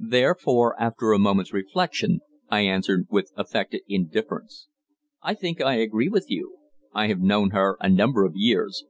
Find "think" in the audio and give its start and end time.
5.34-5.60